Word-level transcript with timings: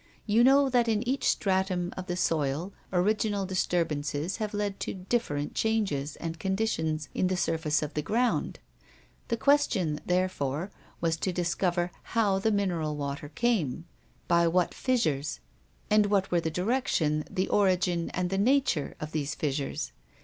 You 0.25 0.43
know 0.43 0.67
that 0.67 0.87
in 0.87 1.07
each 1.07 1.25
stratum 1.25 1.93
of 1.95 2.07
the 2.07 2.15
soil 2.17 2.73
original 2.91 3.45
disturbances 3.45 4.37
have 4.37 4.51
led 4.51 4.79
to 4.79 4.95
different 4.95 5.53
changes 5.53 6.15
and 6.15 6.39
conditions 6.39 7.07
in 7.13 7.27
the 7.27 7.37
surface 7.37 7.83
of 7.83 7.93
the 7.93 8.01
ground. 8.01 8.57
The 9.27 9.37
question, 9.37 9.99
therefore, 10.07 10.71
was 11.01 11.17
to 11.17 11.31
discover 11.31 11.91
how 12.17 12.39
the 12.39 12.51
mineral 12.51 12.95
water 12.95 13.29
came 13.29 13.85
by 14.27 14.47
what 14.47 14.73
fissures 14.73 15.39
and 15.91 16.07
what 16.07 16.31
were 16.31 16.41
the 16.41 16.49
direction, 16.49 17.23
the 17.29 17.47
origin, 17.49 18.09
and 18.09 18.31
the 18.31 18.39
nature 18.39 18.95
of 18.99 19.11
these 19.11 19.35
fissures. 19.35 19.91